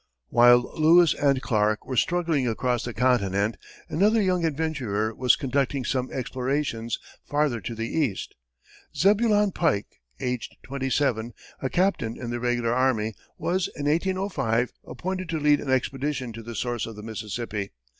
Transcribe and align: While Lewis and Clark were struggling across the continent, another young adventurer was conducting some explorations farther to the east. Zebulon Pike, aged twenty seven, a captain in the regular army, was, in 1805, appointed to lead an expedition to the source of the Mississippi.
While 0.29 0.71
Lewis 0.81 1.13
and 1.13 1.43
Clark 1.43 1.85
were 1.85 1.95
struggling 1.95 2.47
across 2.47 2.83
the 2.83 2.91
continent, 2.91 3.57
another 3.87 4.19
young 4.19 4.43
adventurer 4.43 5.13
was 5.13 5.35
conducting 5.35 5.85
some 5.85 6.11
explorations 6.11 6.97
farther 7.23 7.61
to 7.61 7.75
the 7.75 7.85
east. 7.87 8.33
Zebulon 8.97 9.51
Pike, 9.51 10.01
aged 10.19 10.57
twenty 10.63 10.89
seven, 10.89 11.35
a 11.61 11.69
captain 11.69 12.17
in 12.17 12.31
the 12.31 12.39
regular 12.39 12.73
army, 12.73 13.13
was, 13.37 13.69
in 13.75 13.85
1805, 13.85 14.73
appointed 14.87 15.29
to 15.29 15.39
lead 15.39 15.59
an 15.61 15.69
expedition 15.69 16.33
to 16.33 16.41
the 16.41 16.55
source 16.55 16.87
of 16.87 16.95
the 16.95 17.03
Mississippi. 17.03 17.69